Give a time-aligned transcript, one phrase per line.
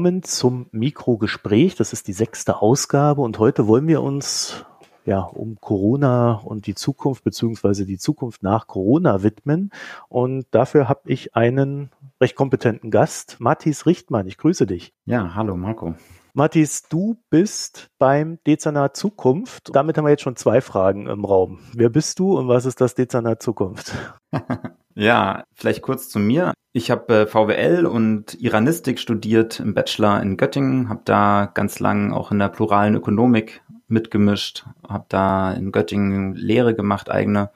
[0.00, 1.74] willkommen zum Mikrogespräch.
[1.74, 4.64] Das ist die sechste Ausgabe und heute wollen wir uns
[5.04, 9.70] ja, um Corona und die Zukunft beziehungsweise die Zukunft nach Corona widmen.
[10.08, 14.26] Und dafür habe ich einen recht kompetenten Gast, Mathis Richtmann.
[14.26, 14.94] Ich grüße dich.
[15.04, 15.94] Ja, hallo Marco.
[16.32, 19.74] Mathis, du bist beim Dezernat Zukunft.
[19.74, 21.58] Damit haben wir jetzt schon zwei Fragen im Raum.
[21.74, 23.92] Wer bist du und was ist das Dezernat Zukunft?
[24.94, 26.52] ja, vielleicht kurz zu mir.
[26.72, 32.12] Ich habe äh, VWL und Iranistik studiert im Bachelor in Göttingen, habe da ganz lang
[32.12, 37.50] auch in der pluralen Ökonomik mitgemischt, habe da in Göttingen Lehre gemacht, eigene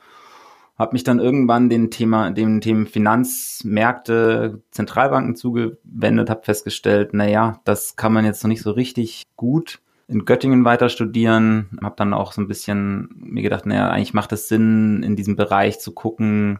[0.76, 7.60] habe mich dann irgendwann den Thema, dem Themen Finanzmärkte, Zentralbanken zugewendet, habe festgestellt, na ja,
[7.64, 12.12] das kann man jetzt noch nicht so richtig gut in Göttingen weiter studieren, habe dann
[12.12, 15.92] auch so ein bisschen mir gedacht, naja, eigentlich macht es Sinn, in diesem Bereich zu
[15.92, 16.58] gucken,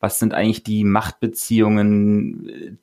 [0.00, 2.78] was sind eigentlich die Machtbeziehungen,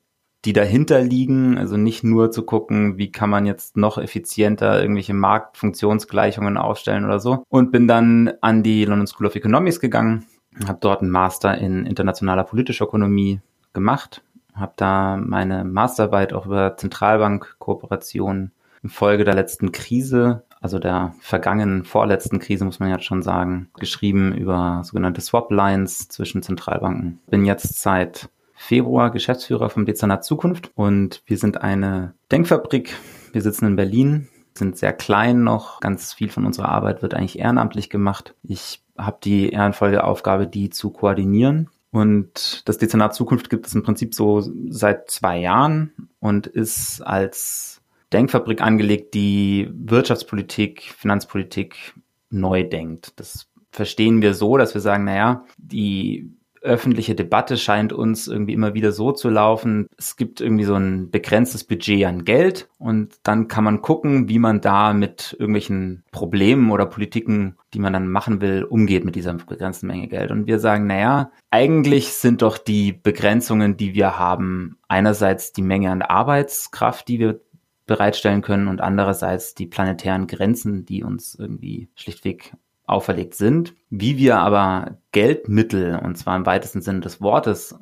[0.45, 5.13] die dahinter liegen, also nicht nur zu gucken, wie kann man jetzt noch effizienter irgendwelche
[5.13, 7.43] Marktfunktionsgleichungen aufstellen oder so.
[7.49, 10.25] Und bin dann an die London School of Economics gegangen,
[10.65, 13.41] habe dort einen Master in internationaler politischer Ökonomie
[13.73, 14.23] gemacht,
[14.55, 18.51] habe da meine Masterarbeit auch über Zentralbankkooperation
[18.83, 23.69] in Folge der letzten Krise, also der vergangenen vorletzten Krise muss man jetzt schon sagen,
[23.79, 27.19] geschrieben über sogenannte Swap Lines zwischen Zentralbanken.
[27.27, 32.95] Bin jetzt seit Februar Geschäftsführer vom Dezernat Zukunft und wir sind eine Denkfabrik.
[33.31, 35.79] Wir sitzen in Berlin, sind sehr klein noch.
[35.79, 38.33] Ganz viel von unserer Arbeit wird eigentlich ehrenamtlich gemacht.
[38.41, 41.69] Ich habe die ehrenvolle Aufgabe, die zu koordinieren.
[41.91, 47.81] Und das Dezernat Zukunft gibt es im Prinzip so seit zwei Jahren und ist als
[48.13, 51.93] Denkfabrik angelegt, die Wirtschaftspolitik, Finanzpolitik
[52.29, 53.19] neu denkt.
[53.19, 56.31] Das verstehen wir so, dass wir sagen, naja, die
[56.67, 59.87] öffentliche Debatte scheint uns irgendwie immer wieder so zu laufen.
[59.97, 64.39] Es gibt irgendwie so ein begrenztes Budget an Geld und dann kann man gucken, wie
[64.39, 69.33] man da mit irgendwelchen Problemen oder Politiken, die man dann machen will, umgeht mit dieser
[69.33, 70.31] begrenzten Menge Geld.
[70.31, 75.89] Und wir sagen, naja, eigentlich sind doch die Begrenzungen, die wir haben, einerseits die Menge
[75.89, 77.39] an Arbeitskraft, die wir
[77.87, 82.53] bereitstellen können und andererseits die planetären Grenzen, die uns irgendwie schlichtweg
[82.87, 83.75] auferlegt sind.
[83.89, 87.75] Wie wir aber Geldmittel, und zwar im weitesten Sinne des Wortes,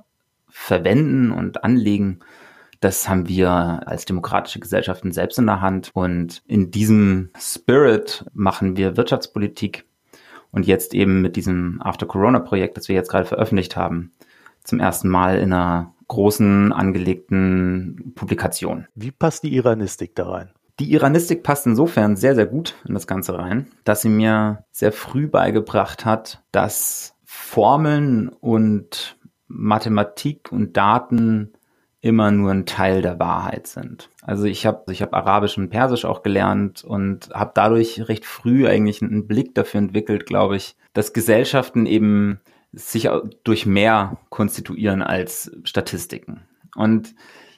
[0.49, 2.19] verwenden und anlegen,
[2.79, 3.49] das haben wir
[3.85, 5.91] als demokratische Gesellschaften selbst in der Hand.
[5.93, 9.85] Und in diesem Spirit machen wir Wirtschaftspolitik.
[10.51, 14.13] Und jetzt eben mit diesem After-Corona-Projekt, das wir jetzt gerade veröffentlicht haben,
[14.63, 18.87] zum ersten Mal in einer großen angelegten Publikation.
[18.95, 20.51] Wie passt die Iranistik da rein?
[20.79, 24.91] Die Iranistik passt insofern sehr, sehr gut in das Ganze rein, dass sie mir sehr
[24.91, 31.53] früh beigebracht hat, dass Formeln und Mathematik und Daten
[32.01, 34.09] immer nur ein Teil der Wahrheit sind.
[34.21, 38.67] Also ich habe ich hab Arabisch und Persisch auch gelernt und habe dadurch recht früh
[38.67, 42.41] eigentlich einen Blick dafür entwickelt, glaube ich, dass Gesellschaften eben
[42.73, 43.09] sich
[43.43, 46.41] durch mehr konstituieren als Statistiken.
[46.75, 47.15] Und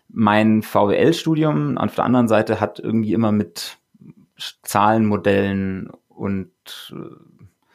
[0.10, 3.78] mein VWL-Studium auf der anderen Seite hat irgendwie immer mit
[4.64, 6.52] Zahlenmodellen und
[6.92, 7.16] äh,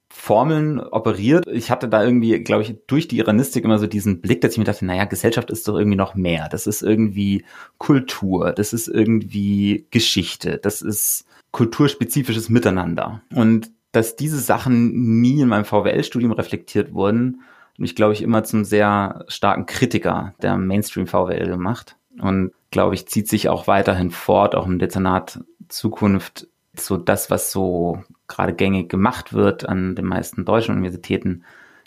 [0.08, 1.46] Formeln operiert.
[1.48, 4.58] Ich hatte da irgendwie, glaube ich, durch die Iranistik immer so diesen Blick, dass ich
[4.58, 6.48] mir dachte, naja, Gesellschaft ist doch irgendwie noch mehr.
[6.48, 7.44] Das ist irgendwie
[7.78, 13.22] Kultur, das ist irgendwie Geschichte, das ist kulturspezifisches Miteinander.
[13.34, 17.40] Und dass diese Sachen nie in meinem VWL-Studium reflektiert wurden,
[17.78, 23.28] mich, glaube ich, immer zum sehr starken Kritiker der Mainstream-VWL gemacht und glaube ich, zieht
[23.28, 29.32] sich auch weiterhin fort, auch im Dezernat Zukunft, so das, was so gerade gängig gemacht
[29.32, 31.44] wird an den meisten deutschen Universitäten,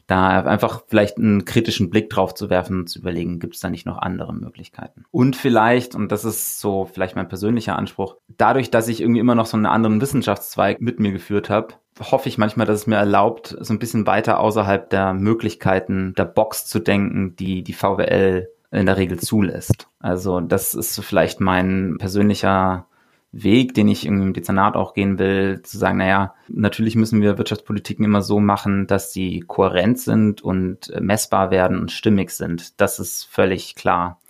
[0.08, 3.72] da einfach vielleicht einen kritischen Blick drauf zu werfen und zu überlegen, gibt es da
[3.72, 5.06] nicht noch andere Möglichkeiten?
[5.10, 9.34] Und vielleicht, und das ist so vielleicht mein persönlicher Anspruch, dadurch, dass ich irgendwie immer
[9.34, 12.98] noch so einen anderen Wissenschaftszweig mit mir geführt habe, hoffe ich manchmal, dass es mir
[12.98, 18.50] erlaubt, so ein bisschen weiter außerhalb der Möglichkeiten der Box zu denken, die die VWL
[18.72, 19.88] in der Regel zulässt.
[20.00, 22.88] Also das ist vielleicht mein persönlicher
[23.32, 28.06] Weg, den ich im Dezernat auch gehen will, zu sagen, naja, natürlich müssen wir Wirtschaftspolitiken
[28.06, 32.80] immer so machen, dass sie kohärent sind und messbar werden und stimmig sind.
[32.80, 34.22] Das ist völlig klar.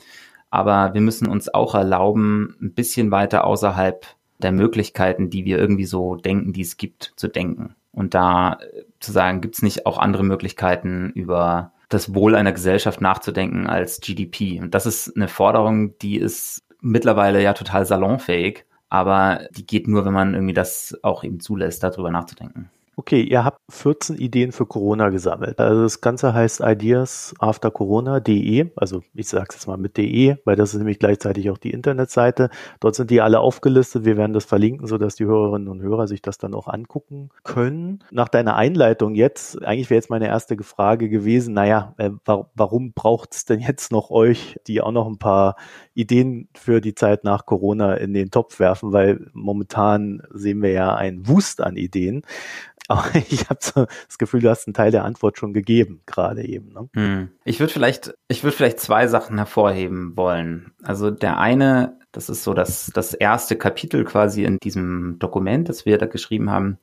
[0.50, 4.08] Aber wir müssen uns auch erlauben, ein bisschen weiter außerhalb
[4.40, 7.76] der Möglichkeiten, die wir irgendwie so denken, die es gibt, zu denken.
[7.92, 8.58] Und da
[9.00, 14.00] zu sagen, gibt es nicht auch andere Möglichkeiten über das Wohl einer Gesellschaft nachzudenken als
[14.00, 14.60] GDP.
[14.60, 20.06] Und das ist eine Forderung, die ist mittlerweile ja total salonfähig, aber die geht nur,
[20.06, 22.70] wenn man irgendwie das auch eben zulässt, darüber nachzudenken.
[22.98, 25.60] Okay, ihr habt 14 Ideen für Corona gesammelt.
[25.60, 30.74] Also das Ganze heißt ideasaftercorona.de, also ich sage es jetzt mal mit de, weil das
[30.74, 32.50] ist nämlich gleichzeitig auch die Internetseite.
[32.80, 34.06] Dort sind die alle aufgelistet.
[34.06, 38.02] Wir werden das verlinken, sodass die Hörerinnen und Hörer sich das dann auch angucken können.
[38.12, 43.36] Nach deiner Einleitung jetzt, eigentlich wäre jetzt meine erste Frage gewesen, naja, äh, warum braucht
[43.36, 45.58] es denn jetzt noch euch, die auch noch ein paar
[45.96, 50.94] Ideen für die Zeit nach Corona in den Topf werfen, weil momentan sehen wir ja
[50.94, 52.22] einen Wust an Ideen.
[52.88, 56.46] Aber ich habe so das Gefühl, du hast einen Teil der Antwort schon gegeben, gerade
[56.46, 56.74] eben.
[56.74, 56.90] Ne?
[56.94, 57.30] Hm.
[57.44, 60.72] Ich würde vielleicht, ich würde vielleicht zwei Sachen hervorheben wollen.
[60.84, 65.88] Also der eine, das ist so das, das erste Kapitel quasi in diesem Dokument, das
[65.88, 66.78] wir da geschrieben haben,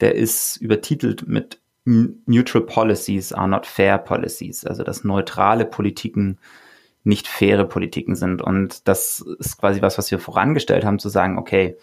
[0.00, 4.64] der ist übertitelt mit Neutral Policies are not fair policies.
[4.64, 6.38] Also dass neutrale Politiken
[7.04, 8.42] nicht faire Politiken sind.
[8.42, 11.76] Und das ist quasi was, was wir vorangestellt haben, zu sagen, okay,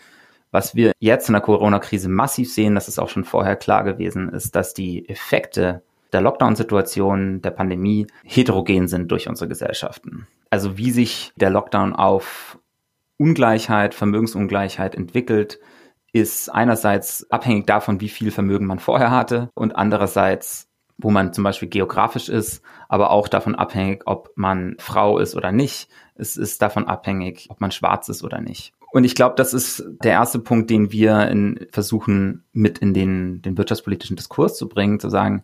[0.52, 4.30] was wir jetzt in der Corona-Krise massiv sehen, das ist auch schon vorher klar gewesen,
[4.30, 5.84] ist, dass die Effekte
[6.14, 10.28] der Lockdown-Situation, der Pandemie heterogen sind durch unsere Gesellschaften.
[10.50, 12.58] Also wie sich der Lockdown auf
[13.18, 15.60] Ungleichheit, Vermögensungleichheit entwickelt,
[16.14, 20.67] ist einerseits abhängig davon, wie viel Vermögen man vorher hatte und andererseits,
[20.98, 25.52] wo man zum Beispiel geografisch ist, aber auch davon abhängig, ob man Frau ist oder
[25.52, 25.90] nicht.
[26.16, 28.74] Es ist davon abhängig, ob man schwarz ist oder nicht.
[28.92, 33.42] Und ich glaube, das ist der erste Punkt, den wir in, versuchen mit in den,
[33.42, 35.44] den wirtschaftspolitischen Diskurs zu bringen, zu sagen,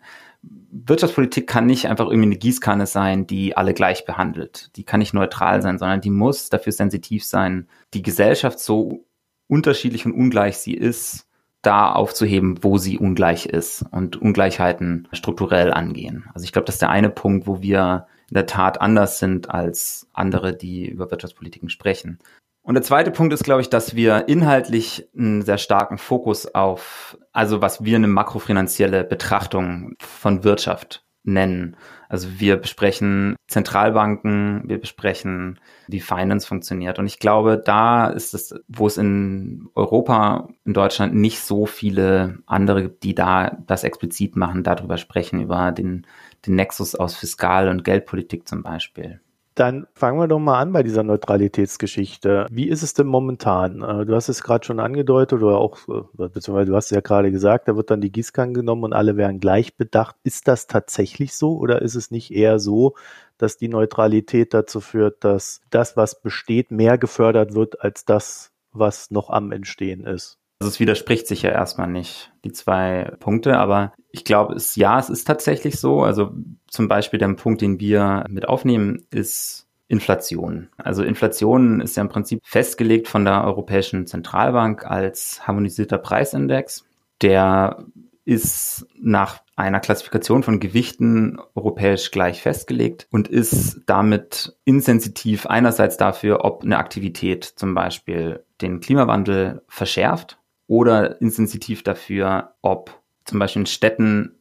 [0.71, 4.71] Wirtschaftspolitik kann nicht einfach irgendwie eine Gießkanne sein, die alle gleich behandelt.
[4.75, 9.05] Die kann nicht neutral sein, sondern die muss dafür sensitiv sein, die Gesellschaft so
[9.47, 11.27] unterschiedlich und ungleich sie ist,
[11.63, 16.29] da aufzuheben, wo sie ungleich ist und Ungleichheiten strukturell angehen.
[16.33, 19.49] Also ich glaube, das ist der eine Punkt, wo wir in der Tat anders sind
[19.49, 22.19] als andere, die über Wirtschaftspolitiken sprechen.
[22.63, 27.17] Und der zweite Punkt ist, glaube ich, dass wir inhaltlich einen sehr starken Fokus auf,
[27.33, 31.75] also was wir eine makrofinanzielle Betrachtung von Wirtschaft nennen.
[32.09, 36.99] Also wir besprechen Zentralbanken, wir besprechen, wie Finance funktioniert.
[36.99, 42.39] Und ich glaube, da ist es, wo es in Europa, in Deutschland nicht so viele
[42.45, 46.05] andere, die da das explizit machen, darüber sprechen, über den,
[46.45, 49.21] den Nexus aus Fiskal- und Geldpolitik zum Beispiel.
[49.55, 52.47] Dann fangen wir doch mal an bei dieser Neutralitätsgeschichte.
[52.49, 53.81] Wie ist es denn momentan?
[53.81, 57.01] Äh, du hast es gerade schon angedeutet oder auch, äh, beziehungsweise du hast es ja
[57.01, 60.15] gerade gesagt, da wird dann die Gießkanne genommen und alle werden gleich bedacht.
[60.23, 62.95] Ist das tatsächlich so oder ist es nicht eher so,
[63.37, 69.11] dass die Neutralität dazu führt, dass das, was besteht, mehr gefördert wird als das, was
[69.11, 70.39] noch am Entstehen ist?
[70.59, 74.99] Also es widerspricht sich ja erstmal nicht, die zwei Punkte, aber ich glaube, es, ja,
[74.99, 76.03] es ist tatsächlich so.
[76.03, 76.31] Also
[76.67, 80.69] zum Beispiel der Punkt, den wir mit aufnehmen, ist Inflation.
[80.77, 86.85] Also Inflation ist ja im Prinzip festgelegt von der Europäischen Zentralbank als harmonisierter Preisindex.
[87.23, 87.85] Der
[88.23, 96.45] ist nach einer Klassifikation von Gewichten europäisch gleich festgelegt und ist damit insensitiv einerseits dafür,
[96.45, 103.65] ob eine Aktivität zum Beispiel den Klimawandel verschärft oder insensitiv dafür, ob zum Beispiel in
[103.67, 104.39] Städten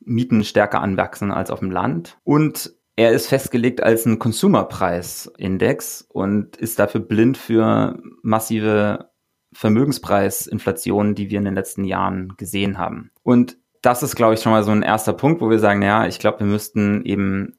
[0.00, 2.18] Mieten stärker anwachsen als auf dem Land.
[2.24, 9.10] Und er ist festgelegt als ein Consumerpreisindex und ist dafür blind für massive
[9.52, 13.10] Vermögenspreisinflationen, die wir in den letzten Jahren gesehen haben.
[13.22, 16.06] Und das ist, glaube ich, schon mal so ein erster Punkt, wo wir sagen, ja,
[16.06, 17.58] ich glaube, wir müssten eben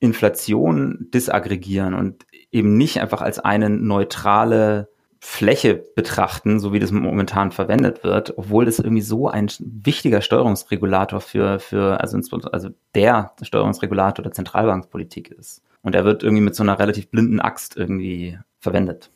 [0.00, 4.88] Inflation disaggregieren und eben nicht einfach als eine neutrale
[5.20, 11.20] Fläche betrachten, so wie das momentan verwendet wird, obwohl das irgendwie so ein wichtiger Steuerungsregulator
[11.20, 12.18] für, für also,
[12.52, 15.62] also der Steuerungsregulator der Zentralbankspolitik ist.
[15.82, 19.10] Und er wird irgendwie mit so einer relativ blinden Axt irgendwie verwendet.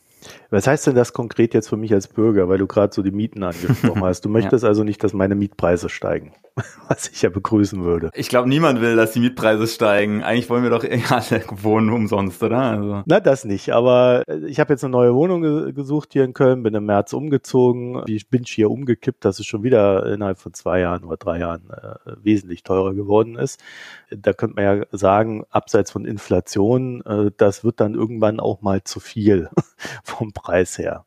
[0.51, 3.11] Was heißt denn das konkret jetzt für mich als Bürger, weil du gerade so die
[3.11, 4.25] Mieten angesprochen hast?
[4.25, 4.69] Du möchtest ja.
[4.69, 6.33] also nicht, dass meine Mietpreise steigen,
[6.89, 8.11] was ich ja begrüßen würde.
[8.15, 10.23] Ich glaube, niemand will, dass die Mietpreise steigen.
[10.23, 12.59] Eigentlich wollen wir doch alle wohnen umsonst, oder?
[12.59, 13.03] Also.
[13.07, 13.71] Na, das nicht.
[13.71, 16.87] Aber äh, ich habe jetzt eine neue Wohnung ge gesucht hier in Köln, bin im
[16.87, 18.03] März umgezogen.
[18.07, 21.71] Ich bin hier umgekippt, dass es schon wieder innerhalb von zwei Jahren oder drei Jahren
[21.71, 23.61] äh, wesentlich teurer geworden ist.
[24.11, 28.85] Da könnte man ja sagen, abseits von Inflation, äh, das wird dann irgendwann auch mal
[28.85, 29.49] zu viel
[30.13, 31.05] vom Preis her.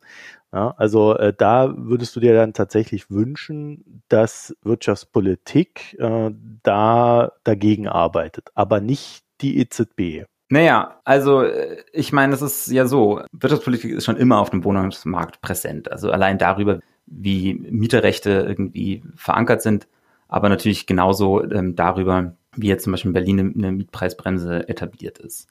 [0.52, 6.30] Ja, also äh, da würdest du dir dann tatsächlich wünschen, dass Wirtschaftspolitik äh,
[6.62, 10.24] da dagegen arbeitet, aber nicht die EZB.
[10.48, 14.64] Naja, also äh, ich meine, es ist ja so, Wirtschaftspolitik ist schon immer auf dem
[14.64, 15.90] Wohnungsmarkt präsent.
[15.90, 19.88] Also allein darüber, wie Mieterrechte irgendwie verankert sind,
[20.28, 25.48] aber natürlich genauso ähm, darüber, wie jetzt zum Beispiel in Berlin eine Mietpreisbremse etabliert ist.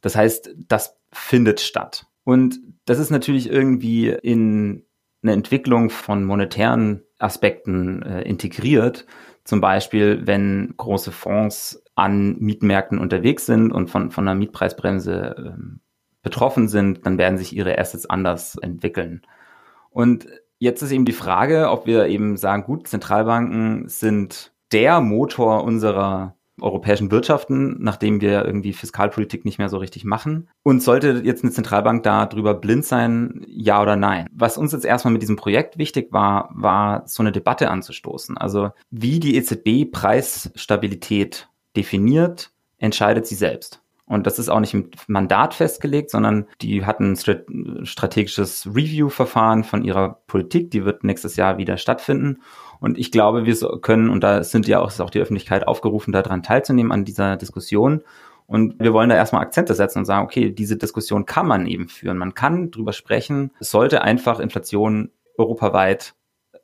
[0.00, 2.06] Das heißt, das findet statt.
[2.24, 4.84] Und das ist natürlich irgendwie in
[5.22, 9.06] eine Entwicklung von monetären Aspekten äh, integriert.
[9.44, 15.62] Zum Beispiel, wenn große Fonds an Mietmärkten unterwegs sind und von, von einer Mietpreisbremse äh,
[16.22, 19.22] betroffen sind, dann werden sich ihre Assets anders entwickeln.
[19.90, 20.26] Und
[20.58, 26.34] jetzt ist eben die Frage, ob wir eben sagen, gut, Zentralbanken sind der Motor unserer
[26.60, 30.48] europäischen Wirtschaften, nachdem wir irgendwie Fiskalpolitik nicht mehr so richtig machen.
[30.62, 34.28] Und sollte jetzt eine Zentralbank da drüber blind sein, ja oder nein?
[34.32, 38.38] Was uns jetzt erstmal mit diesem Projekt wichtig war, war so eine Debatte anzustoßen.
[38.38, 43.83] Also wie die EZB Preisstabilität definiert, entscheidet sie selbst.
[44.06, 49.82] Und das ist auch nicht im Mandat festgelegt, sondern die hatten ein strategisches Review-Verfahren von
[49.82, 50.70] ihrer Politik.
[50.70, 52.42] Die wird nächstes Jahr wieder stattfinden.
[52.80, 56.12] Und ich glaube, wir können, und da sind ja auch, ist auch die Öffentlichkeit aufgerufen,
[56.12, 58.02] daran teilzunehmen an dieser Diskussion.
[58.46, 61.88] Und wir wollen da erstmal Akzente setzen und sagen, okay, diese Diskussion kann man eben
[61.88, 62.18] führen.
[62.18, 63.52] Man kann drüber sprechen.
[63.58, 66.14] Es sollte einfach Inflation europaweit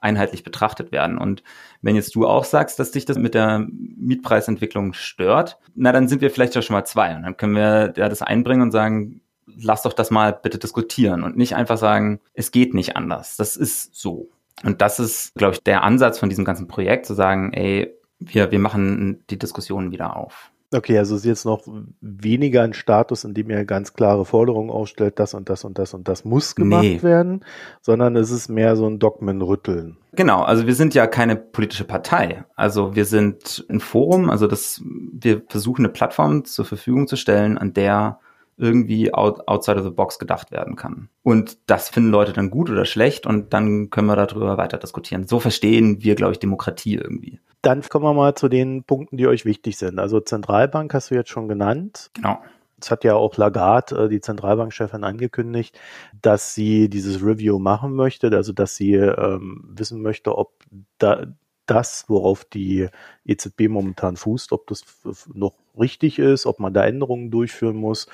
[0.00, 1.19] einheitlich betrachtet werden.
[1.19, 1.42] Und
[1.83, 6.21] wenn jetzt du auch sagst, dass dich das mit der Mietpreisentwicklung stört, na, dann sind
[6.21, 7.14] wir vielleicht ja schon mal zwei.
[7.14, 11.23] Und dann können wir ja das einbringen und sagen, lass doch das mal bitte diskutieren
[11.23, 13.37] und nicht einfach sagen, es geht nicht anders.
[13.37, 14.28] Das ist so.
[14.62, 18.50] Und das ist, glaube ich, der Ansatz von diesem ganzen Projekt, zu sagen, ey, wir,
[18.50, 20.50] wir machen die Diskussion wieder auf.
[20.73, 21.62] Okay, also es ist jetzt noch
[22.00, 25.95] weniger ein Status, in dem ihr ganz klare Forderungen aufstellt, das und das und das
[25.95, 27.03] und das muss gemacht nee.
[27.03, 27.45] werden,
[27.81, 29.97] sondern es ist mehr so ein Dogmenrütteln.
[30.12, 32.45] Genau, also wir sind ja keine politische Partei.
[32.55, 37.59] Also wir sind ein Forum, also das, wir versuchen eine Plattform zur Verfügung zu stellen,
[37.59, 38.21] an der
[38.57, 41.09] irgendwie out, outside of the box gedacht werden kann.
[41.23, 45.27] Und das finden Leute dann gut oder schlecht und dann können wir darüber weiter diskutieren.
[45.27, 47.41] So verstehen wir, glaube ich, Demokratie irgendwie.
[47.62, 49.99] Dann kommen wir mal zu den Punkten, die euch wichtig sind.
[49.99, 52.11] Also Zentralbank hast du jetzt schon genannt.
[52.14, 52.40] Genau.
[52.81, 55.79] Es hat ja auch Lagarde, äh, die Zentralbankchefin, angekündigt,
[56.23, 60.55] dass sie dieses Review machen möchte, also dass sie ähm, wissen möchte, ob
[60.99, 61.26] da
[61.67, 62.88] das, worauf die
[63.25, 64.85] EZB momentan fußt, ob das
[65.33, 68.09] noch richtig ist, ob man da Änderungen durchführen muss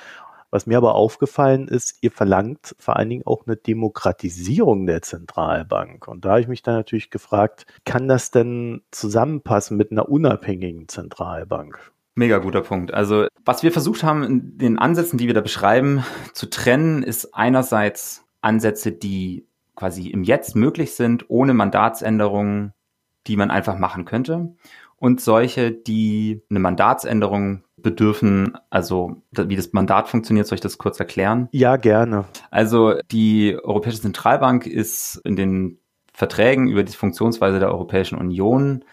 [0.51, 6.07] was mir aber aufgefallen ist, ihr verlangt vor allen Dingen auch eine Demokratisierung der Zentralbank.
[6.07, 10.87] Und da habe ich mich dann natürlich gefragt, kann das denn zusammenpassen mit einer unabhängigen
[10.87, 11.91] Zentralbank?
[12.15, 12.93] Mega guter Punkt.
[12.93, 17.35] Also was wir versucht haben, in den Ansätzen, die wir da beschreiben, zu trennen, ist
[17.35, 22.73] einerseits Ansätze, die quasi im Jetzt möglich sind, ohne Mandatsänderungen,
[23.27, 24.55] die man einfach machen könnte.
[24.97, 30.99] Und solche, die eine Mandatsänderung bedürfen, also wie das Mandat funktioniert, soll ich das kurz
[30.99, 31.47] erklären?
[31.51, 32.25] Ja, gerne.
[32.49, 35.79] Also die Europäische Zentralbank ist in den
[36.13, 38.83] Verträgen über die Funktionsweise der Europäischen Union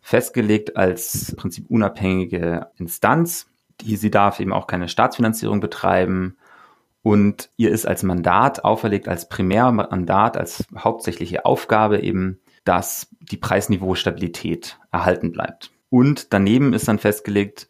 [0.00, 3.46] festgelegt als im Prinzip unabhängige Instanz.
[3.80, 6.36] Die, sie darf eben auch keine Staatsfinanzierung betreiben
[7.02, 14.78] und ihr ist als Mandat auferlegt, als Primärmandat, als hauptsächliche Aufgabe eben, dass die Preisniveaustabilität
[14.90, 15.70] erhalten bleibt.
[15.90, 17.68] Und daneben ist dann festgelegt,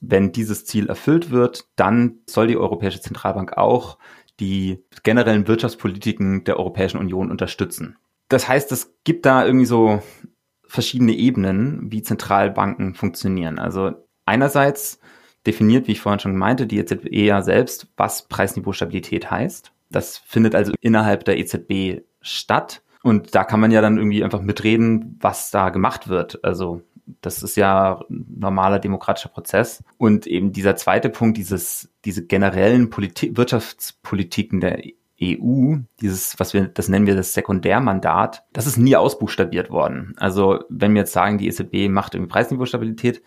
[0.00, 3.98] wenn dieses Ziel erfüllt wird, dann soll die Europäische Zentralbank auch
[4.40, 7.96] die generellen Wirtschaftspolitiken der Europäischen Union unterstützen.
[8.28, 10.02] Das heißt, es gibt da irgendwie so
[10.66, 13.58] verschiedene Ebenen, wie Zentralbanken funktionieren.
[13.58, 13.92] Also
[14.24, 15.00] einerseits
[15.46, 19.72] definiert, wie ich vorhin schon meinte, die EZB ja selbst, was Preisniveaustabilität heißt.
[19.90, 22.82] Das findet also innerhalb der EZB statt.
[23.02, 26.44] Und da kann man ja dann irgendwie einfach mitreden, was da gemacht wird.
[26.44, 26.82] Also
[27.20, 29.82] das ist ja normaler demokratischer Prozess.
[29.98, 34.82] Und eben dieser zweite Punkt, dieses, diese generellen Politik, Wirtschaftspolitiken der
[35.20, 40.14] EU, dieses, was wir, das nennen wir das Sekundärmandat, das ist nie ausbuchstabiert worden.
[40.18, 43.22] Also wenn wir jetzt sagen, die EZB macht irgendwie Preisniveaustabilität,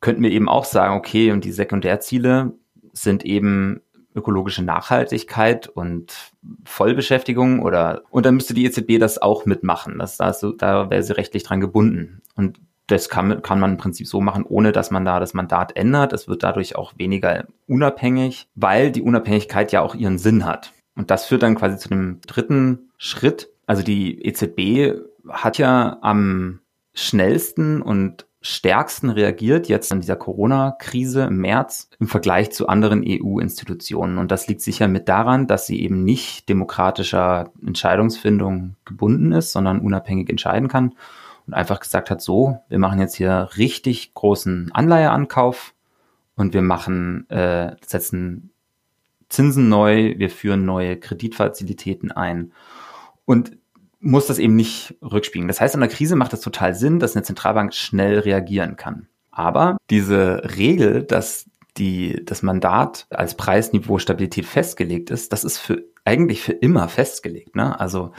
[0.00, 2.54] könnten wir eben auch sagen, okay, und die Sekundärziele
[2.92, 3.80] sind eben
[4.14, 6.32] ökologische Nachhaltigkeit und
[6.64, 9.98] Vollbeschäftigung oder und dann müsste die EZB das auch mitmachen.
[9.98, 12.22] Das, das, da wäre sie rechtlich dran gebunden.
[12.34, 15.76] Und das kann, kann man im Prinzip so machen, ohne dass man da das Mandat
[15.76, 16.12] ändert.
[16.12, 20.72] Es wird dadurch auch weniger unabhängig, weil die Unabhängigkeit ja auch ihren Sinn hat.
[20.96, 23.50] Und das führt dann quasi zu dem dritten Schritt.
[23.66, 26.60] Also die EZB hat ja am
[26.92, 34.16] schnellsten und stärksten reagiert jetzt in dieser Corona-Krise im März im Vergleich zu anderen EU-Institutionen.
[34.16, 39.80] Und das liegt sicher mit daran, dass sie eben nicht demokratischer Entscheidungsfindung gebunden ist, sondern
[39.80, 40.94] unabhängig entscheiden kann
[41.46, 45.74] und einfach gesagt hat, so, wir machen jetzt hier richtig großen Anleiheankauf
[46.34, 48.50] und wir machen, äh, setzen
[49.28, 52.52] Zinsen neu, wir führen neue Kreditfazilitäten ein
[53.26, 53.59] und
[54.00, 55.48] muss das eben nicht rückspiegeln.
[55.48, 59.08] Das heißt, in der Krise macht es total Sinn, dass eine Zentralbank schnell reagieren kann.
[59.30, 65.84] Aber diese Regel, dass die, das Mandat als Preisniveau Stabilität festgelegt ist, das ist für
[66.04, 67.54] eigentlich für immer festgelegt.
[67.56, 67.78] Ne?
[67.78, 68.12] Also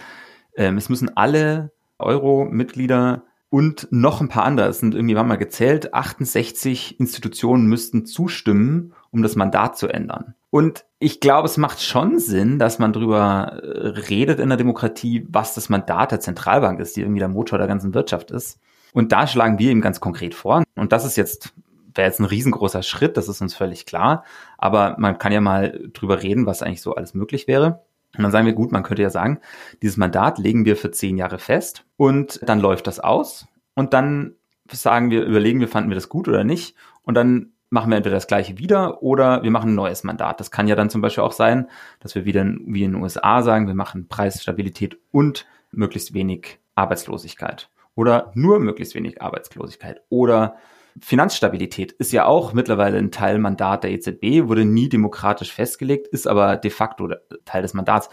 [0.56, 5.38] Ähm, es müssen alle Euro-Mitglieder und noch ein paar andere, es sind irgendwie, waren mal
[5.38, 10.36] gezählt, 68 Institutionen müssten zustimmen, um das Mandat zu ändern.
[10.51, 15.25] Und ich glaube, es macht schon Sinn, dass man darüber äh, redet in der Demokratie,
[15.29, 18.60] was das Mandat der Zentralbank ist, die irgendwie der Motor der ganzen Wirtschaft ist.
[18.93, 20.62] Und da schlagen wir eben ganz konkret vor.
[20.75, 21.53] Und das ist jetzt,
[21.96, 24.25] wäre jetzt ein riesengroßer Schritt, das ist uns völlig klar.
[24.58, 27.84] Aber man kann ja mal drüber reden, was eigentlich so alles möglich wäre.
[28.17, 29.39] Und dann sagen wir, gut, man könnte ja sagen,
[29.81, 34.36] dieses Mandat legen wir für zehn Jahre fest und dann läuft das aus und dann
[34.70, 38.18] sagen wir, überlegen wir, fanden wir das gut oder nicht und dann machen wir entweder
[38.18, 40.40] das gleiche wieder oder wir machen ein neues Mandat.
[40.40, 43.42] Das kann ja dann zum Beispiel auch sein, dass wir wieder wie in den USA
[43.42, 50.58] sagen, wir machen Preisstabilität und möglichst wenig Arbeitslosigkeit oder nur möglichst wenig Arbeitslosigkeit oder
[51.00, 56.58] Finanzstabilität ist ja auch mittlerweile ein Teilmandat der EZB, wurde nie demokratisch festgelegt, ist aber
[56.58, 57.10] de facto
[57.46, 58.10] Teil des Mandats.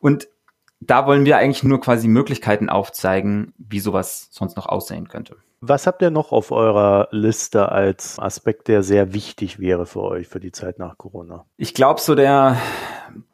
[0.00, 0.28] Und
[0.80, 5.36] da wollen wir eigentlich nur quasi Möglichkeiten aufzeigen, wie sowas sonst noch aussehen könnte.
[5.60, 10.28] Was habt ihr noch auf eurer Liste als Aspekt, der sehr wichtig wäre für euch
[10.28, 11.46] für die Zeit nach Corona?
[11.56, 12.56] Ich glaube, so der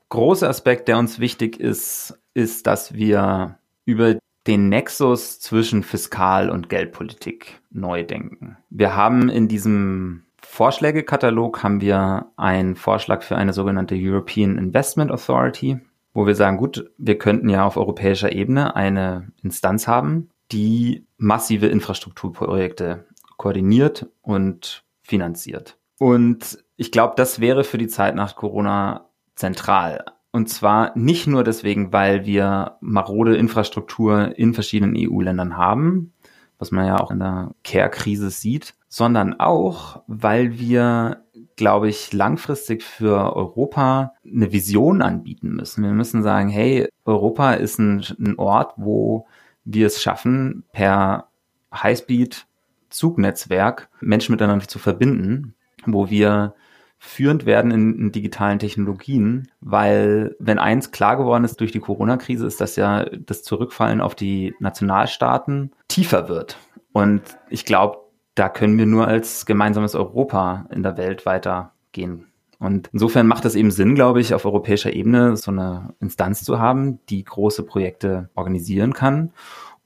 [0.08, 6.68] große Aspekt, der uns wichtig ist, ist, dass wir über den Nexus zwischen Fiskal- und
[6.68, 8.56] Geldpolitik neu denken.
[8.70, 15.80] Wir haben in diesem Vorschlägekatalog haben wir einen Vorschlag für eine sogenannte European Investment Authority,
[16.14, 21.66] wo wir sagen, gut, wir könnten ja auf europäischer Ebene eine Instanz haben, die massive
[21.66, 23.06] Infrastrukturprojekte
[23.36, 25.76] koordiniert und finanziert.
[25.98, 30.04] Und ich glaube, das wäre für die Zeit nach Corona zentral.
[30.30, 36.12] Und zwar nicht nur deswegen, weil wir marode Infrastruktur in verschiedenen EU-Ländern haben,
[36.58, 41.23] was man ja auch in der Care-Krise sieht, sondern auch, weil wir,
[41.56, 45.84] glaube ich, langfristig für Europa eine Vision anbieten müssen.
[45.84, 49.26] Wir müssen sagen, hey, Europa ist ein, ein Ort, wo
[49.64, 51.28] wir es schaffen, per
[51.72, 55.54] Highspeed-Zugnetzwerk Menschen miteinander zu verbinden,
[55.86, 56.54] wo wir
[56.98, 62.46] führend werden in, in, digitalen Technologien, weil wenn eins klar geworden ist durch die Corona-Krise,
[62.46, 66.56] ist, dass ja das Zurückfallen auf die Nationalstaaten tiefer wird.
[66.92, 68.03] Und ich glaube,
[68.34, 72.26] da können wir nur als gemeinsames Europa in der Welt weitergehen.
[72.58, 76.58] Und insofern macht es eben Sinn, glaube ich, auf europäischer Ebene so eine Instanz zu
[76.58, 79.32] haben, die große Projekte organisieren kann.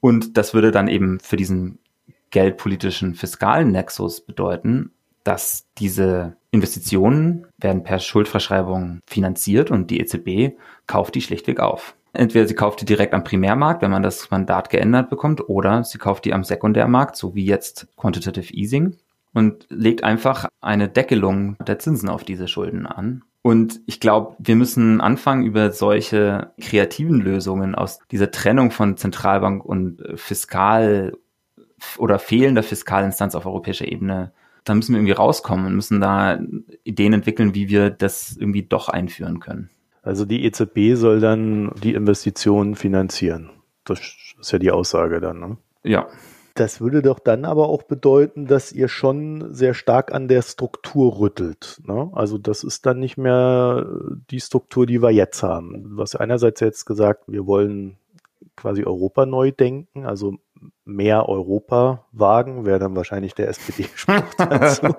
[0.00, 1.78] Und das würde dann eben für diesen
[2.30, 4.92] geldpolitischen fiskalen Nexus bedeuten,
[5.24, 10.56] dass diese Investitionen werden per Schuldverschreibung finanziert und die EZB
[10.86, 11.94] kauft die schlichtweg auf.
[12.12, 15.98] Entweder sie kauft die direkt am Primärmarkt, wenn man das Mandat geändert bekommt, oder sie
[15.98, 18.96] kauft die am Sekundärmarkt, so wie jetzt Quantitative Easing,
[19.34, 23.22] und legt einfach eine Deckelung der Zinsen auf diese Schulden an.
[23.42, 29.64] Und ich glaube, wir müssen anfangen, über solche kreativen Lösungen aus dieser Trennung von Zentralbank
[29.64, 31.12] und Fiskal
[31.98, 34.32] oder fehlender Fiskalinstanz auf europäischer Ebene
[34.68, 36.38] da müssen wir irgendwie rauskommen und müssen da
[36.84, 39.70] Ideen entwickeln, wie wir das irgendwie doch einführen können.
[40.08, 43.50] Also die EZB soll dann die Investitionen finanzieren.
[43.84, 44.00] Das
[44.40, 45.58] ist ja die Aussage dann, ne?
[45.84, 46.08] Ja.
[46.54, 51.18] Das würde doch dann aber auch bedeuten, dass ihr schon sehr stark an der Struktur
[51.18, 51.82] rüttelt.
[51.84, 52.10] Ne?
[52.14, 53.86] Also das ist dann nicht mehr
[54.30, 55.94] die Struktur, die wir jetzt haben.
[55.94, 57.98] Du hast einerseits jetzt gesagt, wir wollen
[58.56, 60.38] quasi Europa neu denken, also
[60.84, 64.94] mehr Europa wagen, wäre dann wahrscheinlich der SPD-Spruch dazu.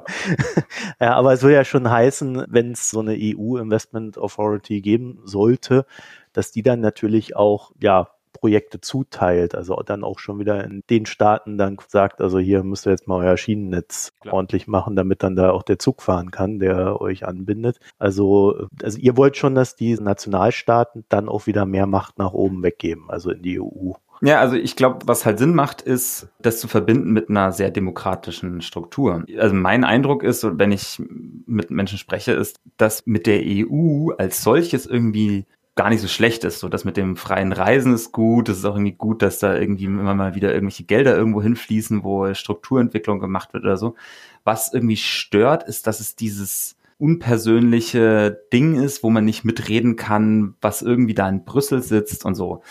[1.00, 5.86] ja, aber es würde ja schon heißen, wenn es so eine EU-Investment Authority geben sollte,
[6.34, 11.06] dass die dann natürlich auch, ja, Projekte zuteilt, also dann auch schon wieder in den
[11.06, 14.36] Staaten dann sagt, also hier müsst ihr jetzt mal euer Schienennetz Klar.
[14.36, 17.80] ordentlich machen, damit dann da auch der Zug fahren kann, der euch anbindet.
[17.98, 22.64] Also, also ihr wollt schon, dass die Nationalstaaten dann auch wieder mehr Macht nach oben
[22.64, 23.94] weggeben, also in die EU.
[24.22, 27.72] Ja, also ich glaube, was halt Sinn macht, ist, das zu verbinden mit einer sehr
[27.72, 29.24] demokratischen Struktur.
[29.38, 31.02] Also mein Eindruck ist, wenn ich
[31.46, 36.44] mit Menschen spreche, ist, dass mit der EU als solches irgendwie gar nicht so schlecht
[36.44, 36.60] ist.
[36.60, 38.50] So das mit dem freien Reisen ist gut.
[38.50, 42.04] Es ist auch irgendwie gut, dass da irgendwie immer mal wieder irgendwelche Gelder irgendwo hinfließen,
[42.04, 43.96] wo Strukturentwicklung gemacht wird oder so.
[44.44, 50.56] Was irgendwie stört, ist, dass es dieses unpersönliche Ding ist, wo man nicht mitreden kann,
[50.60, 52.62] was irgendwie da in Brüssel sitzt und so.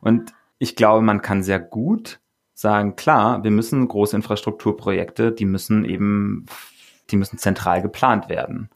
[0.00, 0.32] Und
[0.62, 2.20] ich glaube, man kann sehr gut
[2.54, 6.46] sagen, klar, wir müssen große Infrastrukturprojekte, die müssen eben,
[7.10, 8.70] die müssen zentral geplant werden.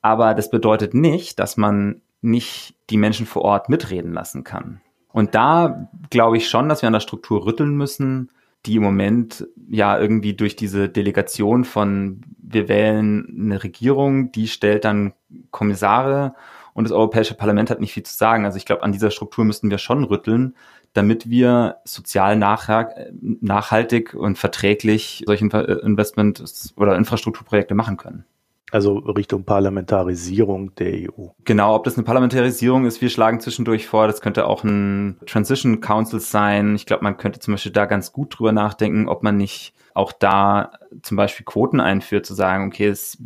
[0.00, 4.80] Aber das bedeutet nicht, dass man nicht die Menschen vor Ort mitreden lassen kann.
[5.12, 8.32] Und da glaube ich schon, dass wir an der Struktur rütteln müssen,
[8.66, 14.84] die im Moment ja irgendwie durch diese Delegation von wir wählen eine Regierung, die stellt
[14.84, 15.14] dann
[15.52, 16.34] Kommissare
[16.74, 18.44] und das Europäische Parlament hat nicht viel zu sagen.
[18.44, 20.56] Also ich glaube, an dieser Struktur müssten wir schon rütteln,
[20.92, 28.24] damit wir sozial nachhaltig und verträglich solche Investment- oder Infrastrukturprojekte machen können.
[28.70, 31.28] Also Richtung Parlamentarisierung der EU.
[31.44, 35.82] Genau, ob das eine Parlamentarisierung ist, wir schlagen zwischendurch vor, das könnte auch ein Transition
[35.82, 36.74] Council sein.
[36.74, 40.10] Ich glaube, man könnte zum Beispiel da ganz gut drüber nachdenken, ob man nicht auch
[40.10, 43.18] da zum Beispiel Quoten einführt, zu sagen, okay, es,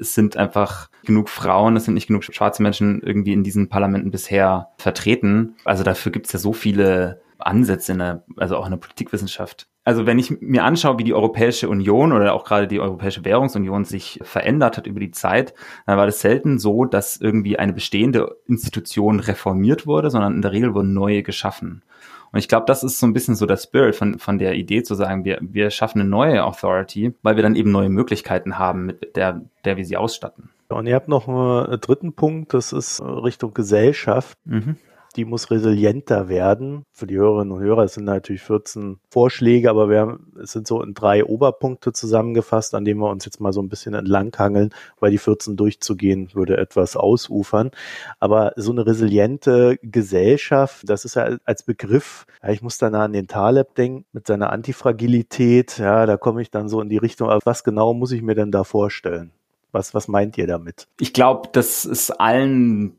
[0.00, 4.10] es sind einfach genug Frauen, es sind nicht genug schwarze Menschen irgendwie in diesen Parlamenten
[4.10, 5.56] bisher vertreten.
[5.64, 9.68] Also dafür gibt es ja so viele Ansätze in der, also auch in der Politikwissenschaft
[9.84, 13.84] also wenn ich mir anschaue, wie die Europäische Union oder auch gerade die Europäische Währungsunion
[13.84, 15.54] sich verändert hat über die Zeit,
[15.86, 20.52] dann war das selten so, dass irgendwie eine bestehende Institution reformiert wurde, sondern in der
[20.52, 21.82] Regel wurden neue geschaffen.
[22.34, 24.82] Und ich glaube, das ist so ein bisschen so der Spirit von, von der Idee
[24.82, 28.86] zu sagen, wir, wir schaffen eine neue Authority, weil wir dann eben neue Möglichkeiten haben,
[28.86, 30.50] mit der, der wir sie ausstatten.
[30.68, 34.36] Und ihr habt noch einen dritten Punkt, das ist Richtung Gesellschaft.
[34.46, 34.74] Mhm
[35.16, 36.84] die muss resilienter werden.
[36.92, 40.94] Für die Hörerinnen und Hörer, sind natürlich 14 Vorschläge, aber wir es sind so in
[40.94, 45.18] drei Oberpunkte zusammengefasst, an denen wir uns jetzt mal so ein bisschen entlanghangeln, weil die
[45.18, 47.70] 14 durchzugehen würde etwas ausufern.
[48.18, 53.12] Aber so eine resiliente Gesellschaft, das ist ja als Begriff, ja, ich muss dann an
[53.12, 57.28] den Taleb denken, mit seiner Antifragilität, ja, da komme ich dann so in die Richtung,
[57.44, 59.30] was genau muss ich mir denn da vorstellen?
[59.72, 60.86] Was, was meint ihr damit?
[61.00, 62.96] Ich glaube, das ist allen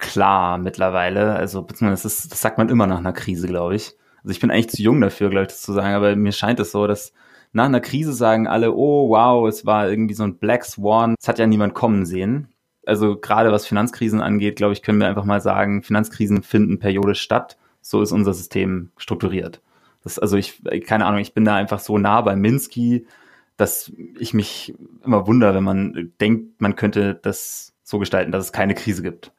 [0.00, 1.34] klar mittlerweile.
[1.34, 3.94] Also, beziehungsweise das, ist, das sagt man immer nach einer Krise, glaube ich.
[4.22, 6.60] Also ich bin eigentlich zu jung dafür, glaube ich, das zu sagen, aber mir scheint
[6.60, 7.12] es so, dass
[7.52, 11.28] nach einer Krise sagen alle, oh wow, es war irgendwie so ein Black Swan, es
[11.28, 12.48] hat ja niemand kommen sehen.
[12.86, 17.20] Also gerade was Finanzkrisen angeht, glaube ich, können wir einfach mal sagen, Finanzkrisen finden periodisch
[17.20, 17.58] statt.
[17.80, 19.62] So ist unser System strukturiert.
[20.02, 23.06] Das, also ich, keine Ahnung, ich bin da einfach so nah bei Minsky,
[23.56, 28.52] dass ich mich immer wundere, wenn man denkt, man könnte das so gestalten, dass es
[28.52, 29.32] keine Krise gibt.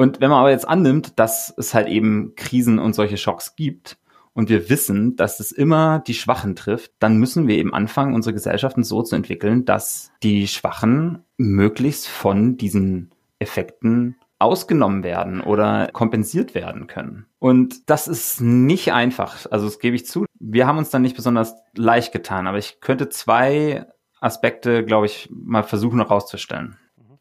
[0.00, 3.98] Und wenn man aber jetzt annimmt, dass es halt eben Krisen und solche Schocks gibt
[4.32, 8.32] und wir wissen, dass es immer die Schwachen trifft, dann müssen wir eben anfangen, unsere
[8.32, 13.10] Gesellschaften so zu entwickeln, dass die Schwachen möglichst von diesen
[13.40, 17.26] Effekten ausgenommen werden oder kompensiert werden können.
[17.38, 19.44] Und das ist nicht einfach.
[19.50, 20.24] Also das gebe ich zu.
[20.38, 23.84] Wir haben uns dann nicht besonders leicht getan, aber ich könnte zwei
[24.18, 26.78] Aspekte, glaube ich, mal versuchen herauszustellen.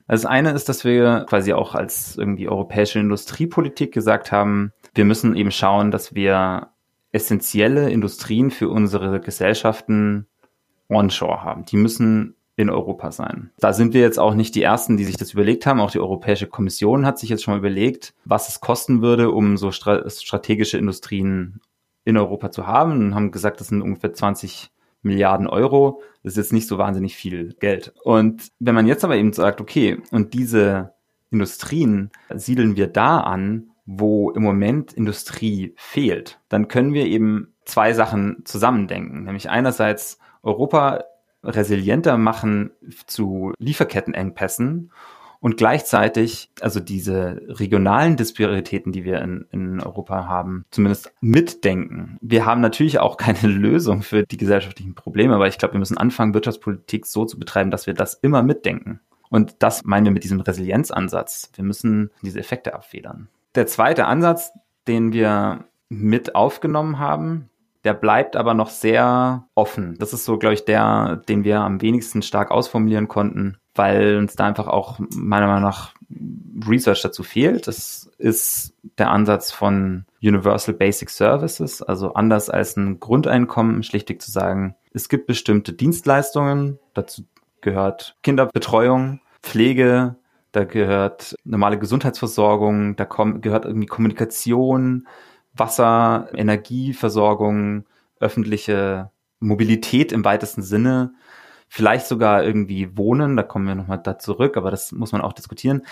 [0.10, 5.06] Also das eine ist, dass wir quasi auch als irgendwie europäische Industriepolitik gesagt haben, wir
[5.06, 6.70] müssen eben schauen, dass wir
[7.12, 10.26] essentielle Industrien für unsere Gesellschaften
[10.90, 11.64] onshore haben.
[11.66, 13.52] Die müssen in Europa sein.
[13.60, 15.80] Da sind wir jetzt auch nicht die Ersten, die sich das überlegt haben.
[15.80, 19.58] Auch die Europäische Kommission hat sich jetzt schon mal überlegt, was es kosten würde, um
[19.58, 21.62] so strategische Industrien
[22.04, 26.02] in Europa zu haben und haben gesagt, das sind ungefähr 20 Milliarden Euro.
[26.24, 27.94] Das ist jetzt nicht so wahnsinnig viel Geld.
[28.04, 30.94] Und wenn man jetzt aber eben sagt, okay, und diese
[31.32, 37.94] Industrien siedeln wir da an, wo im Moment Industrie fehlt, dann können wir eben zwei
[37.94, 39.24] Sachen zusammendenken.
[39.24, 41.04] Nämlich einerseits Europa
[41.44, 42.72] resilienter machen
[43.08, 44.92] zu Lieferkettenengpässen
[45.42, 52.18] und gleichzeitig, also diese regionalen Disparitäten, die wir in, in Europa haben, zumindest mitdenken.
[52.22, 55.98] Wir haben natürlich auch keine Lösung für die gesellschaftlichen Probleme, aber ich glaube, wir müssen
[55.98, 59.00] anfangen, Wirtschaftspolitik so zu betreiben, dass wir das immer mitdenken.
[59.30, 61.52] Und das meinen wir mit diesem Resilienzansatz.
[61.56, 63.30] Wir müssen diese Effekte abfedern.
[63.56, 64.52] Der zweite Ansatz,
[64.88, 67.50] den wir mit aufgenommen haben,
[67.84, 69.96] der bleibt aber noch sehr offen.
[70.00, 74.36] Das ist so, glaube ich, der, den wir am wenigsten stark ausformulieren konnten weil uns
[74.36, 75.94] da einfach auch meiner Meinung nach
[76.68, 77.66] Research dazu fehlt.
[77.66, 84.32] Das ist der Ansatz von Universal Basic Services, also anders als ein Grundeinkommen, schlichtweg zu
[84.32, 87.24] sagen, es gibt bestimmte Dienstleistungen, dazu
[87.62, 90.18] gehört Kinderbetreuung, Pflege,
[90.52, 95.08] da gehört normale Gesundheitsversorgung, da kommt, gehört irgendwie Kommunikation,
[95.60, 97.86] Wasser, Energieversorgung,
[98.20, 101.14] öffentliche Mobilität im weitesten Sinne
[101.70, 105.34] vielleicht sogar irgendwie wohnen, da kommen wir nochmal da zurück, aber das muss man auch
[105.34, 105.84] diskutieren.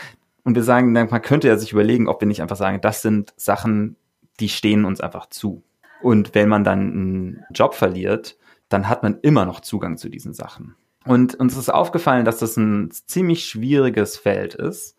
[0.43, 3.33] Und wir sagen, man könnte ja sich überlegen, ob wir nicht einfach sagen, das sind
[3.37, 3.95] Sachen,
[4.39, 5.63] die stehen uns einfach zu.
[6.01, 8.37] Und wenn man dann einen Job verliert,
[8.69, 10.75] dann hat man immer noch Zugang zu diesen Sachen.
[11.05, 14.96] Und uns ist aufgefallen, dass das ein ziemlich schwieriges Feld ist,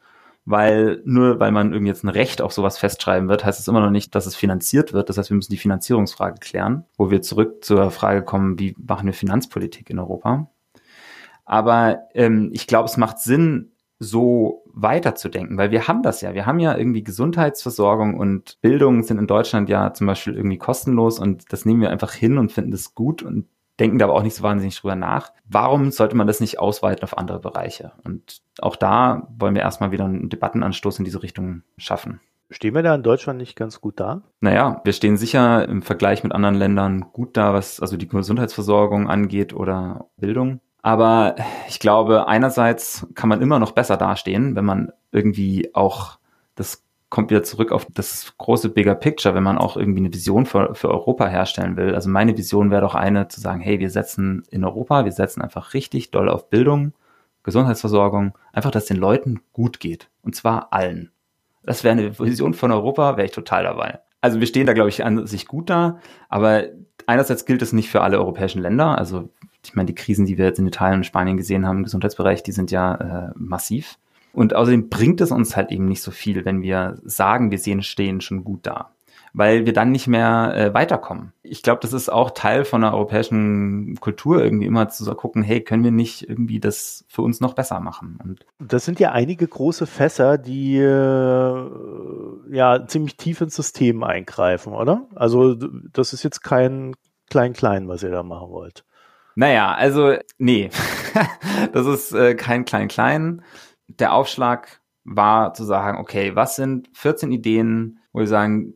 [0.48, 3.80] weil nur weil man irgendwie jetzt ein Recht auf sowas festschreiben wird, heißt es immer
[3.80, 5.08] noch nicht, dass es finanziert wird.
[5.08, 9.06] Das heißt, wir müssen die Finanzierungsfrage klären, wo wir zurück zur Frage kommen, wie machen
[9.06, 10.50] wir Finanzpolitik in Europa?
[11.44, 16.32] Aber ähm, ich glaube, es macht Sinn, so weiterzudenken, weil wir haben das ja.
[16.32, 21.18] Wir haben ja irgendwie Gesundheitsversorgung und Bildung sind in Deutschland ja zum Beispiel irgendwie kostenlos
[21.18, 23.46] und das nehmen wir einfach hin und finden das gut und
[23.78, 25.32] denken da aber auch nicht so wahnsinnig drüber nach.
[25.44, 27.92] Warum sollte man das nicht ausweiten auf andere Bereiche?
[28.04, 32.20] Und auch da wollen wir erstmal wieder einen Debattenanstoß in diese Richtung schaffen.
[32.50, 34.22] Stehen wir da in Deutschland nicht ganz gut da?
[34.40, 39.08] Naja, wir stehen sicher im Vergleich mit anderen Ländern gut da, was also die Gesundheitsversorgung
[39.08, 40.60] angeht oder Bildung.
[40.80, 41.36] Aber
[41.68, 46.18] ich glaube, einerseits kann man immer noch besser dastehen, wenn man irgendwie auch
[46.54, 50.46] das kommt wieder zurück auf das große Bigger Picture, wenn man auch irgendwie eine Vision
[50.46, 51.94] für, für Europa herstellen will.
[51.94, 55.40] Also meine Vision wäre doch eine, zu sagen, hey, wir setzen in Europa, wir setzen
[55.40, 56.92] einfach richtig doll auf Bildung,
[57.44, 60.10] Gesundheitsversorgung, einfach, dass den Leuten gut geht.
[60.22, 61.10] Und zwar allen.
[61.62, 64.00] Das wäre eine Vision von Europa, wäre ich total dabei.
[64.20, 66.64] Also wir stehen da, glaube ich, an sich gut da, aber
[67.06, 68.98] einerseits gilt es nicht für alle europäischen Länder.
[68.98, 69.30] Also
[69.64, 72.42] ich meine, die Krisen, die wir jetzt in Italien und Spanien gesehen haben im Gesundheitsbereich,
[72.42, 73.98] die sind ja äh, massiv.
[74.32, 77.82] Und außerdem bringt es uns halt eben nicht so viel, wenn wir sagen, wir sehen,
[77.82, 78.92] stehen schon gut da.
[79.34, 81.32] Weil wir dann nicht mehr äh, weiterkommen.
[81.42, 85.60] Ich glaube, das ist auch Teil von der europäischen Kultur, irgendwie immer zu gucken, hey,
[85.60, 88.18] können wir nicht irgendwie das für uns noch besser machen?
[88.22, 91.68] Und das sind ja einige große Fässer, die äh,
[92.50, 95.06] ja ziemlich tief ins System eingreifen, oder?
[95.14, 96.94] Also das ist jetzt kein
[97.28, 98.84] Klein-Klein, was ihr da machen wollt.
[99.34, 100.70] Naja, also nee,
[101.72, 103.42] das ist äh, kein Klein-Klein
[103.88, 108.74] der Aufschlag war zu sagen, okay, was sind 14 Ideen, wo wir sagen,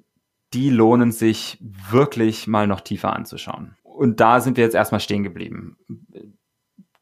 [0.54, 3.76] die lohnen sich wirklich mal noch tiefer anzuschauen.
[3.82, 5.76] Und da sind wir jetzt erstmal stehen geblieben.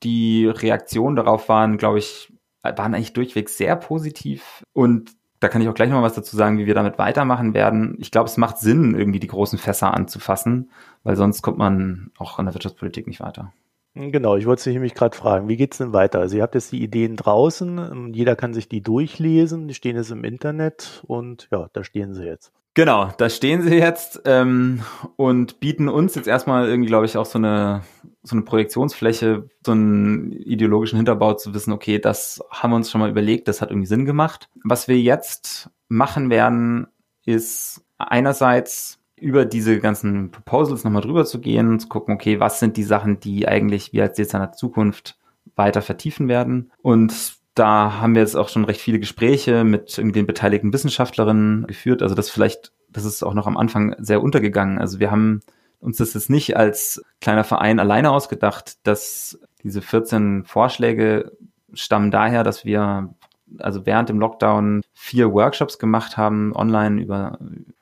[0.02, 4.64] Die Reaktionen darauf waren, glaube ich, waren eigentlich durchweg sehr positiv.
[4.72, 7.54] Und da kann ich auch gleich noch mal was dazu sagen, wie wir damit weitermachen
[7.54, 7.96] werden.
[7.98, 10.70] Ich glaube, es macht Sinn, irgendwie die großen Fässer anzufassen,
[11.02, 13.52] weil sonst kommt man auch in der Wirtschaftspolitik nicht weiter.
[13.94, 16.20] Genau, ich wollte dich nämlich gerade fragen, wie geht's denn weiter?
[16.20, 19.96] Also ihr habt jetzt die Ideen draußen, ähm, jeder kann sich die durchlesen, die stehen
[19.96, 22.52] jetzt im Internet und ja, da stehen sie jetzt.
[22.74, 24.82] Genau, da stehen sie jetzt ähm,
[25.16, 27.82] und bieten uns jetzt erstmal irgendwie, glaube ich, auch so eine
[28.22, 33.00] so eine Projektionsfläche, so einen ideologischen Hinterbau zu wissen, okay, das haben wir uns schon
[33.00, 34.48] mal überlegt, das hat irgendwie Sinn gemacht.
[34.62, 36.86] Was wir jetzt machen werden,
[37.24, 42.76] ist einerseits über diese ganzen Proposals nochmal drüber zu gehen, zu gucken, okay, was sind
[42.76, 45.18] die Sachen, die eigentlich wir als Dezernat Zukunft
[45.56, 46.72] weiter vertiefen werden.
[46.82, 52.02] Und da haben wir jetzt auch schon recht viele Gespräche mit den beteiligten Wissenschaftlerinnen geführt.
[52.02, 54.78] Also das vielleicht, das ist auch noch am Anfang sehr untergegangen.
[54.78, 55.40] Also wir haben
[55.80, 61.32] uns das jetzt nicht als kleiner Verein alleine ausgedacht, dass diese 14 Vorschläge
[61.74, 63.14] stammen daher, dass wir
[63.58, 67.38] also während dem Lockdown vier Workshops gemacht haben, online über,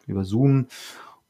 [0.07, 0.67] über Zoom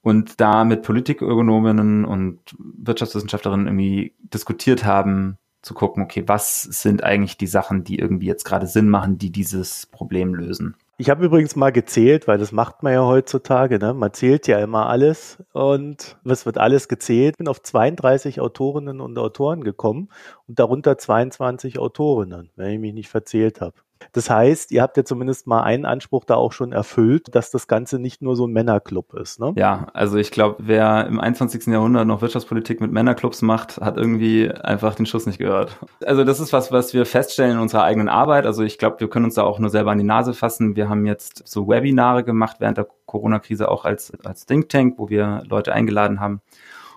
[0.08, 7.36] und da mit Politikökonominnen und Wirtschaftswissenschaftlerinnen irgendwie diskutiert haben, zu gucken, okay, was sind eigentlich
[7.36, 10.76] die Sachen, die irgendwie jetzt gerade Sinn machen, die dieses Problem lösen.
[11.00, 13.94] Ich habe übrigens mal gezählt, weil das macht man ja heutzutage, ne?
[13.94, 17.36] Man zählt ja immer alles und es wird alles gezählt.
[17.38, 20.08] Bin auf 32 Autorinnen und Autoren gekommen
[20.48, 23.74] und darunter 22 Autorinnen, wenn ich mich nicht verzählt habe.
[24.12, 27.66] Das heißt, ihr habt ja zumindest mal einen Anspruch da auch schon erfüllt, dass das
[27.66, 29.40] Ganze nicht nur so ein Männerclub ist.
[29.40, 29.52] Ne?
[29.56, 31.66] Ja, also ich glaube, wer im 21.
[31.66, 35.78] Jahrhundert noch Wirtschaftspolitik mit Männerclubs macht, hat irgendwie einfach den Schuss nicht gehört.
[36.04, 38.46] Also das ist was, was wir feststellen in unserer eigenen Arbeit.
[38.46, 40.76] Also ich glaube, wir können uns da auch nur selber an die Nase fassen.
[40.76, 45.08] Wir haben jetzt so Webinare gemacht während der Corona-Krise auch als, als Think Tank, wo
[45.08, 46.40] wir Leute eingeladen haben.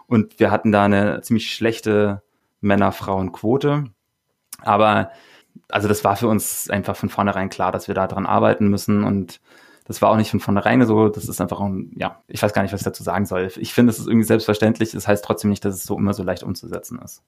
[0.07, 2.21] Und wir hatten da eine ziemlich schlechte
[2.61, 3.85] Männer-Frauen-Quote.
[4.63, 5.11] Aber
[5.71, 9.03] also das war für uns einfach von vornherein klar, dass wir da dran arbeiten müssen
[9.03, 9.39] und
[9.86, 12.62] das war auch nicht von vornherein so, das ist einfach ein, ja, ich weiß gar
[12.62, 13.51] nicht, was ich dazu sagen soll.
[13.57, 16.23] Ich finde, es ist irgendwie selbstverständlich, das heißt trotzdem nicht, dass es so immer so
[16.23, 17.23] leicht umzusetzen ist.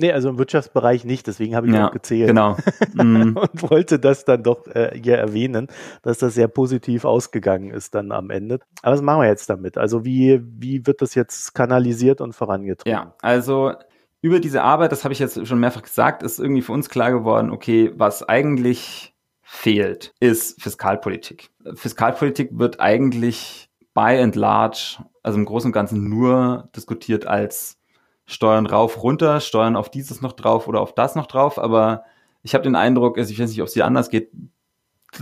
[0.00, 2.28] Nee, also im Wirtschaftsbereich nicht, deswegen habe ich ja, auch gezählt.
[2.28, 2.56] Genau.
[2.94, 3.36] Mhm.
[3.36, 5.68] und wollte das dann doch äh, hier erwähnen,
[6.02, 8.60] dass das sehr positiv ausgegangen ist dann am Ende.
[8.82, 9.76] Aber was machen wir jetzt damit?
[9.76, 12.98] Also wie, wie wird das jetzt kanalisiert und vorangetrieben?
[12.98, 13.72] Ja, also
[14.20, 17.12] über diese Arbeit, das habe ich jetzt schon mehrfach gesagt, ist irgendwie für uns klar
[17.12, 21.50] geworden, okay, was eigentlich fehlt, ist Fiskalpolitik.
[21.74, 27.78] Fiskalpolitik wird eigentlich by and large, also im Großen und Ganzen nur diskutiert als
[28.26, 32.04] Steuern rauf, runter, Steuern auf dieses noch drauf oder auf das noch drauf, aber
[32.42, 34.30] ich habe den Eindruck, also ich weiß nicht, ob es dir anders geht,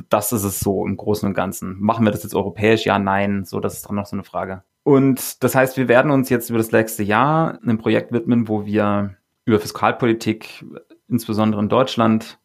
[0.09, 1.81] das ist es so im Großen und Ganzen.
[1.81, 2.85] Machen wir das jetzt europäisch?
[2.87, 4.63] Ja, nein, so, das ist doch noch so eine Frage.
[4.83, 8.65] Und das heißt, wir werden uns jetzt über das nächste Jahr einem Projekt widmen, wo
[8.67, 10.65] wir über Fiskalpolitik,
[11.09, 12.39] insbesondere in Deutschland,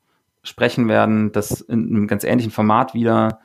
[0.43, 3.41] sprechen werden, das in einem ganz ähnlichen Format wieder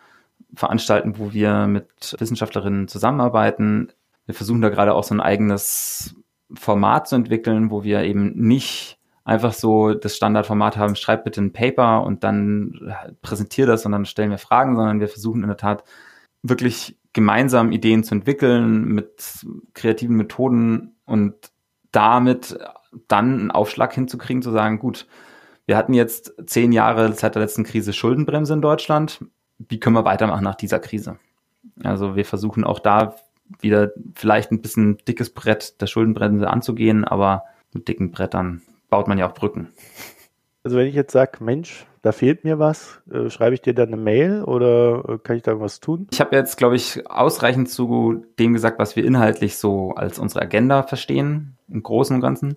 [0.54, 3.92] veranstalten, wo wir mit Wissenschaftlerinnen zusammenarbeiten.
[4.24, 6.14] Wir versuchen da gerade auch so ein eigenes
[6.54, 8.95] Format zu entwickeln, wo wir eben nicht
[9.26, 14.06] einfach so das Standardformat haben, schreib bitte ein Paper und dann präsentiere das und dann
[14.06, 15.82] stellen wir Fragen, sondern wir versuchen in der Tat
[16.42, 21.34] wirklich gemeinsam Ideen zu entwickeln mit kreativen Methoden und
[21.90, 22.56] damit
[23.08, 25.08] dann einen Aufschlag hinzukriegen, zu sagen, gut,
[25.66, 29.24] wir hatten jetzt zehn Jahre seit der letzten Krise Schuldenbremse in Deutschland.
[29.58, 31.18] Wie können wir weitermachen nach dieser Krise?
[31.82, 33.16] Also wir versuchen auch da
[33.60, 39.18] wieder vielleicht ein bisschen dickes Brett der Schuldenbremse anzugehen, aber mit dicken Brettern baut man
[39.18, 39.72] ja auch Brücken.
[40.62, 43.88] Also wenn ich jetzt sage, Mensch, da fehlt mir was, äh, schreibe ich dir dann
[43.88, 46.08] eine Mail oder äh, kann ich da was tun?
[46.10, 50.42] Ich habe jetzt, glaube ich, ausreichend zu dem gesagt, was wir inhaltlich so als unsere
[50.42, 52.56] Agenda verstehen, im Großen und Ganzen.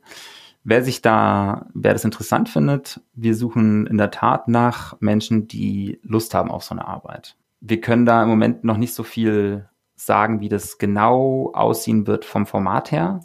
[0.63, 5.99] Wer sich da, wer das interessant findet, wir suchen in der Tat nach Menschen, die
[6.03, 7.35] Lust haben auf so eine Arbeit.
[7.61, 12.25] Wir können da im Moment noch nicht so viel sagen, wie das genau aussehen wird
[12.25, 13.21] vom Format her.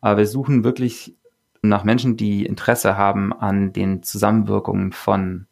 [0.00, 1.16] Aber wir suchen wirklich
[1.62, 5.46] nach Menschen, die Interesse haben an den Zusammenwirkungen von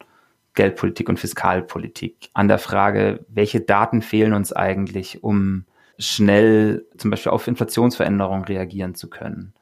[0.53, 5.65] Geldpolitik und Fiskalpolitik, an der Frage, welche Daten fehlen uns eigentlich, um
[5.97, 9.53] schnell zum Beispiel auf Inflationsveränderungen reagieren zu können.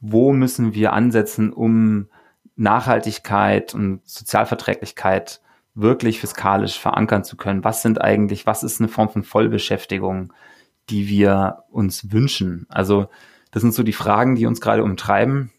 [0.00, 2.08] Wo müssen wir ansetzen, um
[2.56, 5.40] Nachhaltigkeit und Sozialverträglichkeit
[5.74, 7.64] wirklich fiskalisch verankern zu können?
[7.64, 10.34] Was sind eigentlich, was ist eine Form von Vollbeschäftigung,
[10.90, 12.66] die wir uns wünschen?
[12.68, 13.08] Also
[13.50, 15.50] das sind so die Fragen, die uns gerade umtreiben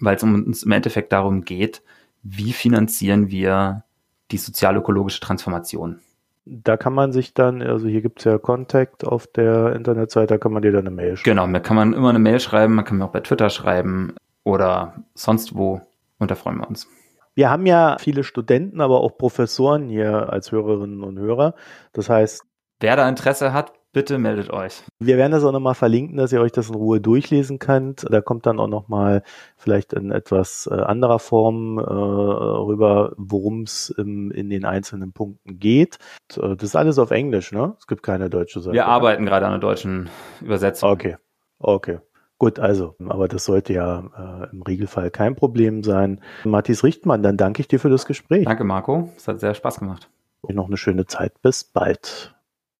[0.00, 1.82] weil es uns im Endeffekt darum geht,
[2.22, 3.84] wie finanzieren wir
[4.30, 6.00] die sozialökologische Transformation.
[6.44, 10.38] Da kann man sich dann, also hier gibt es ja Contact auf der Internetseite, da
[10.38, 11.36] kann man dir dann eine Mail schreiben.
[11.36, 14.14] Genau, da kann man immer eine Mail schreiben, man kann mir auch bei Twitter schreiben
[14.42, 15.80] oder sonst wo
[16.18, 16.88] und da freuen wir uns.
[17.34, 21.54] Wir haben ja viele Studenten, aber auch Professoren hier als Hörerinnen und Hörer.
[21.92, 22.42] Das heißt,
[22.80, 24.82] wer da Interesse hat, bitte meldet euch.
[24.98, 28.04] Wir werden das auch nochmal verlinken, dass ihr euch das in Ruhe durchlesen könnt.
[28.10, 29.22] Da kommt dann auch nochmal
[29.56, 35.98] vielleicht in etwas äh, anderer Form äh, rüber, worum es in den einzelnen Punkten geht.
[36.36, 37.74] Äh, das ist alles auf Englisch, ne?
[37.78, 38.74] Es gibt keine deutsche Seite.
[38.74, 40.08] Wir arbeiten gerade an einer deutschen
[40.40, 40.90] Übersetzung.
[40.90, 41.16] Okay,
[41.58, 41.98] okay.
[42.38, 46.20] Gut, also, aber das sollte ja äh, im Regelfall kein Problem sein.
[46.42, 48.46] Matthias Richtmann, dann danke ich dir für das Gespräch.
[48.46, 49.12] Danke, Marco.
[49.16, 50.10] Es hat sehr Spaß gemacht.
[50.40, 51.40] Und noch eine schöne Zeit.
[51.40, 52.34] Bis bald.